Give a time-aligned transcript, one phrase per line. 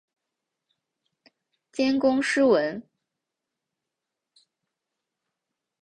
[1.71, 2.81] 兼工诗文。